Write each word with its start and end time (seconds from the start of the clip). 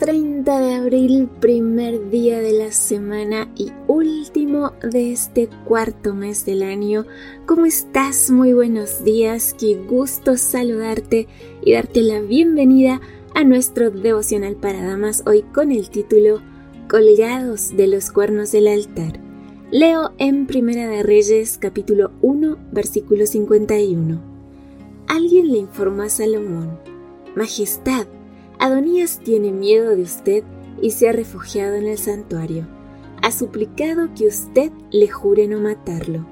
30 0.00 0.60
de 0.60 0.74
abril, 0.76 1.28
primer 1.40 2.08
día 2.08 2.40
de 2.40 2.52
la 2.52 2.72
semana 2.72 3.52
y 3.54 3.70
último 3.86 4.72
de 4.82 5.12
este 5.12 5.50
cuarto 5.66 6.14
mes 6.14 6.46
del 6.46 6.62
año. 6.62 7.04
¿Cómo 7.44 7.66
estás? 7.66 8.30
Muy 8.30 8.54
buenos 8.54 9.04
días, 9.04 9.54
qué 9.60 9.74
gusto 9.74 10.38
saludarte 10.38 11.28
y 11.62 11.74
darte 11.74 12.00
la 12.00 12.22
bienvenida 12.22 13.02
a 13.34 13.44
nuestro 13.44 13.90
devocional 13.90 14.56
para 14.56 14.82
damas 14.82 15.22
hoy 15.26 15.42
con 15.42 15.70
el 15.70 15.90
título 15.90 16.40
Colgados 16.88 17.76
de 17.76 17.86
los 17.86 18.10
cuernos 18.10 18.52
del 18.52 18.68
altar. 18.68 19.20
Leo 19.70 20.14
en 20.16 20.46
Primera 20.46 20.88
de 20.88 21.02
Reyes 21.02 21.58
capítulo 21.58 22.10
1 22.22 22.56
versículo 22.72 23.26
51. 23.26 24.18
Alguien 25.08 25.52
le 25.52 25.58
informó 25.58 26.04
a 26.04 26.08
Salomón, 26.08 26.78
Majestad, 27.36 28.06
Adonías 28.60 29.20
tiene 29.20 29.52
miedo 29.52 29.96
de 29.96 30.02
usted 30.02 30.44
y 30.82 30.90
se 30.90 31.08
ha 31.08 31.12
refugiado 31.12 31.76
en 31.76 31.86
el 31.86 31.96
santuario. 31.96 32.68
Ha 33.22 33.32
suplicado 33.32 34.10
que 34.14 34.26
usted 34.26 34.70
le 34.90 35.08
jure 35.08 35.48
no 35.48 35.60
matarlo. 35.60 36.26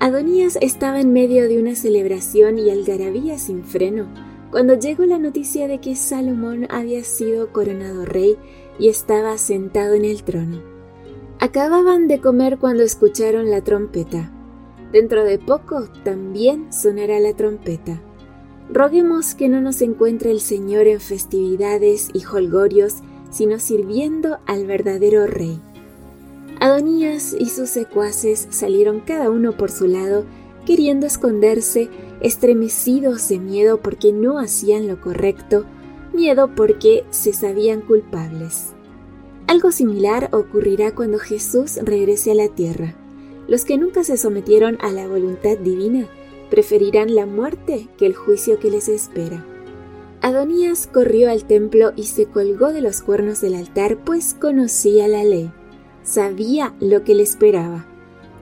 Adonías 0.00 0.58
estaba 0.60 1.00
en 1.00 1.14
medio 1.14 1.48
de 1.48 1.58
una 1.58 1.74
celebración 1.74 2.58
y 2.58 2.68
algarabía 2.68 3.38
sin 3.38 3.64
freno 3.64 4.06
cuando 4.50 4.74
llegó 4.74 5.06
la 5.06 5.18
noticia 5.18 5.66
de 5.66 5.80
que 5.80 5.96
Salomón 5.96 6.66
había 6.68 7.02
sido 7.04 7.54
coronado 7.54 8.04
rey 8.04 8.36
y 8.78 8.88
estaba 8.88 9.38
sentado 9.38 9.94
en 9.94 10.04
el 10.04 10.22
trono. 10.24 10.60
Acababan 11.40 12.06
de 12.06 12.20
comer 12.20 12.58
cuando 12.58 12.82
escucharon 12.82 13.50
la 13.50 13.62
trompeta. 13.62 14.30
Dentro 14.92 15.24
de 15.24 15.38
poco 15.38 15.88
también 16.04 16.70
sonará 16.70 17.18
la 17.18 17.32
trompeta. 17.32 18.02
Roguemos 18.70 19.34
que 19.34 19.48
no 19.48 19.62
nos 19.62 19.80
encuentre 19.80 20.30
el 20.30 20.40
Señor 20.40 20.86
en 20.88 21.00
festividades 21.00 22.10
y 22.12 22.24
holgorios, 22.26 22.96
sino 23.30 23.58
sirviendo 23.58 24.38
al 24.46 24.66
verdadero 24.66 25.26
Rey. 25.26 25.58
Adonías 26.60 27.34
y 27.38 27.46
sus 27.46 27.70
secuaces 27.70 28.46
salieron 28.50 29.00
cada 29.00 29.30
uno 29.30 29.52
por 29.52 29.70
su 29.70 29.86
lado, 29.86 30.24
queriendo 30.66 31.06
esconderse, 31.06 31.88
estremecidos 32.20 33.28
de 33.28 33.38
miedo 33.38 33.80
porque 33.80 34.12
no 34.12 34.38
hacían 34.38 34.86
lo 34.86 35.00
correcto, 35.00 35.64
miedo 36.12 36.50
porque 36.54 37.04
se 37.10 37.32
sabían 37.32 37.80
culpables. 37.80 38.74
Algo 39.46 39.72
similar 39.72 40.28
ocurrirá 40.32 40.94
cuando 40.94 41.18
Jesús 41.18 41.78
regrese 41.82 42.32
a 42.32 42.34
la 42.34 42.48
tierra. 42.48 42.94
Los 43.46 43.64
que 43.64 43.78
nunca 43.78 44.04
se 44.04 44.18
sometieron 44.18 44.76
a 44.82 44.92
la 44.92 45.08
voluntad 45.08 45.56
divina 45.56 46.06
preferirán 46.50 47.14
la 47.14 47.26
muerte 47.26 47.88
que 47.96 48.06
el 48.06 48.14
juicio 48.14 48.58
que 48.58 48.70
les 48.70 48.88
espera. 48.88 49.44
Adonías 50.20 50.86
corrió 50.86 51.30
al 51.30 51.44
templo 51.44 51.92
y 51.94 52.04
se 52.04 52.26
colgó 52.26 52.72
de 52.72 52.80
los 52.80 53.02
cuernos 53.02 53.40
del 53.40 53.54
altar, 53.54 53.98
pues 54.04 54.34
conocía 54.34 55.06
la 55.06 55.22
ley, 55.22 55.52
sabía 56.02 56.74
lo 56.80 57.04
que 57.04 57.14
le 57.14 57.22
esperaba. 57.22 57.86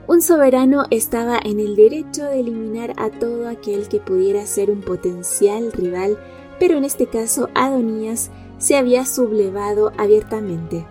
Un 0.08 0.22
soberano 0.22 0.84
estaba 0.90 1.38
en 1.42 1.58
el 1.58 1.74
derecho 1.74 2.24
de 2.24 2.40
eliminar 2.40 2.94
a 2.96 3.10
todo 3.10 3.48
aquel 3.48 3.88
que 3.88 3.98
pudiera 3.98 4.46
ser 4.46 4.70
un 4.70 4.80
potencial 4.80 5.72
rival, 5.72 6.16
pero 6.60 6.78
en 6.78 6.84
este 6.84 7.06
caso 7.08 7.50
Adonías 7.54 8.30
se 8.58 8.76
había 8.76 9.04
sublevado 9.04 9.92
abiertamente. 9.98 10.86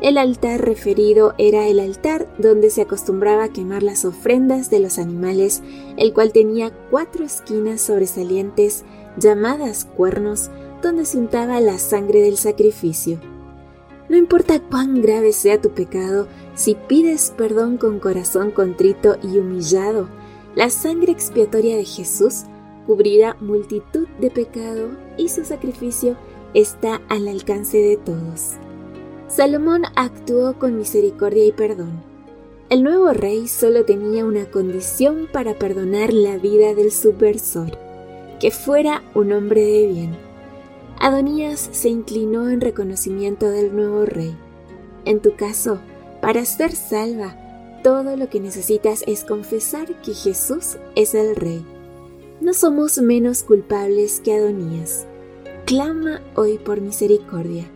El 0.00 0.16
altar 0.16 0.64
referido 0.64 1.34
era 1.38 1.66
el 1.66 1.80
altar 1.80 2.28
donde 2.38 2.70
se 2.70 2.82
acostumbraba 2.82 3.44
a 3.44 3.48
quemar 3.48 3.82
las 3.82 4.04
ofrendas 4.04 4.70
de 4.70 4.78
los 4.78 4.96
animales, 4.98 5.60
el 5.96 6.12
cual 6.12 6.32
tenía 6.32 6.70
cuatro 6.90 7.24
esquinas 7.24 7.80
sobresalientes 7.80 8.84
llamadas 9.16 9.84
cuernos, 9.84 10.50
donde 10.82 11.04
se 11.04 11.18
untaba 11.18 11.60
la 11.60 11.78
sangre 11.78 12.20
del 12.20 12.36
sacrificio. 12.36 13.18
No 14.08 14.16
importa 14.16 14.60
cuán 14.60 15.02
grave 15.02 15.32
sea 15.32 15.60
tu 15.60 15.70
pecado, 15.70 16.28
si 16.54 16.76
pides 16.76 17.32
perdón 17.36 17.76
con 17.76 17.98
corazón 17.98 18.52
contrito 18.52 19.16
y 19.22 19.38
humillado, 19.38 20.08
la 20.54 20.70
sangre 20.70 21.10
expiatoria 21.10 21.76
de 21.76 21.84
Jesús 21.84 22.44
cubrirá 22.86 23.36
multitud 23.40 24.06
de 24.20 24.30
pecado 24.30 24.90
y 25.16 25.28
su 25.28 25.44
sacrificio 25.44 26.16
está 26.54 27.02
al 27.08 27.26
alcance 27.26 27.78
de 27.78 27.96
todos. 27.96 28.58
Salomón 29.28 29.82
actuó 29.94 30.58
con 30.58 30.78
misericordia 30.78 31.44
y 31.44 31.52
perdón. 31.52 32.02
El 32.70 32.82
nuevo 32.82 33.12
rey 33.12 33.46
solo 33.46 33.84
tenía 33.84 34.24
una 34.24 34.50
condición 34.50 35.28
para 35.30 35.58
perdonar 35.58 36.14
la 36.14 36.38
vida 36.38 36.74
del 36.74 36.90
subversor, 36.90 37.78
que 38.40 38.50
fuera 38.50 39.02
un 39.14 39.32
hombre 39.32 39.60
de 39.60 39.86
bien. 39.86 40.16
Adonías 40.98 41.68
se 41.72 41.90
inclinó 41.90 42.48
en 42.48 42.62
reconocimiento 42.62 43.50
del 43.50 43.76
nuevo 43.76 44.06
rey. 44.06 44.34
En 45.04 45.20
tu 45.20 45.36
caso, 45.36 45.78
para 46.22 46.46
ser 46.46 46.72
salva, 46.72 47.36
todo 47.84 48.16
lo 48.16 48.30
que 48.30 48.40
necesitas 48.40 49.04
es 49.06 49.24
confesar 49.24 50.00
que 50.00 50.14
Jesús 50.14 50.78
es 50.94 51.14
el 51.14 51.36
rey. 51.36 51.64
No 52.40 52.54
somos 52.54 52.96
menos 52.98 53.42
culpables 53.42 54.20
que 54.20 54.34
Adonías. 54.34 55.06
Clama 55.66 56.22
hoy 56.34 56.56
por 56.56 56.80
misericordia 56.80 57.70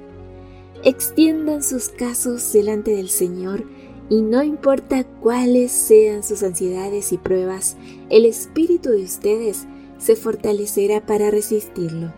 extiendan 0.82 1.62
sus 1.62 1.88
casos 1.88 2.52
delante 2.52 2.94
del 2.94 3.08
Señor 3.08 3.64
y 4.08 4.20
no 4.20 4.42
importa 4.42 5.04
cuáles 5.04 5.72
sean 5.72 6.22
sus 6.22 6.42
ansiedades 6.42 7.12
y 7.12 7.18
pruebas, 7.18 7.76
el 8.10 8.26
espíritu 8.26 8.90
de 8.90 9.04
ustedes 9.04 9.66
se 9.98 10.16
fortalecerá 10.16 11.06
para 11.06 11.30
resistirlo. 11.30 12.12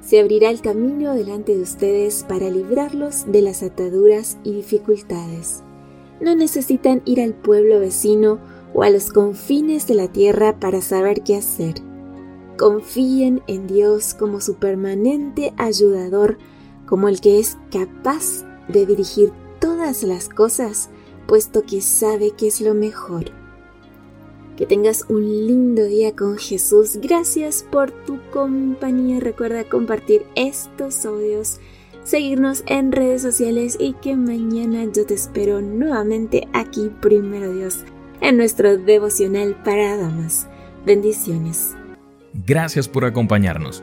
Se 0.00 0.20
abrirá 0.20 0.50
el 0.50 0.60
camino 0.60 1.14
delante 1.14 1.56
de 1.56 1.62
ustedes 1.62 2.24
para 2.28 2.50
librarlos 2.50 3.24
de 3.30 3.40
las 3.40 3.62
ataduras 3.62 4.36
y 4.44 4.52
dificultades. 4.52 5.62
No 6.20 6.34
necesitan 6.36 7.02
ir 7.04 7.20
al 7.20 7.34
pueblo 7.34 7.80
vecino 7.80 8.38
o 8.74 8.82
a 8.82 8.90
los 8.90 9.10
confines 9.10 9.86
de 9.86 9.94
la 9.94 10.08
tierra 10.08 10.58
para 10.60 10.80
saber 10.80 11.22
qué 11.22 11.36
hacer. 11.36 11.74
Confíen 12.58 13.42
en 13.46 13.66
Dios 13.66 14.14
como 14.14 14.40
su 14.40 14.56
permanente 14.56 15.52
ayudador 15.56 16.38
como 16.92 17.08
el 17.08 17.22
que 17.22 17.38
es 17.38 17.56
capaz 17.70 18.44
de 18.68 18.84
dirigir 18.84 19.32
todas 19.60 20.02
las 20.02 20.28
cosas, 20.28 20.90
puesto 21.26 21.62
que 21.62 21.80
sabe 21.80 22.32
que 22.32 22.48
es 22.48 22.60
lo 22.60 22.74
mejor. 22.74 23.30
Que 24.58 24.66
tengas 24.66 25.06
un 25.08 25.22
lindo 25.22 25.84
día 25.84 26.14
con 26.14 26.36
Jesús. 26.36 26.98
Gracias 27.00 27.64
por 27.72 27.92
tu 27.92 28.20
compañía. 28.30 29.20
Recuerda 29.20 29.64
compartir 29.64 30.26
estos 30.34 31.06
audios, 31.06 31.60
seguirnos 32.04 32.62
en 32.66 32.92
redes 32.92 33.22
sociales 33.22 33.78
y 33.80 33.94
que 33.94 34.14
mañana 34.14 34.84
yo 34.92 35.06
te 35.06 35.14
espero 35.14 35.62
nuevamente 35.62 36.46
aquí, 36.52 36.90
primero 37.00 37.54
Dios, 37.54 37.84
en 38.20 38.36
nuestro 38.36 38.76
devocional 38.76 39.56
para 39.64 39.96
damas. 39.96 40.46
Bendiciones. 40.84 41.74
Gracias 42.34 42.86
por 42.86 43.06
acompañarnos. 43.06 43.82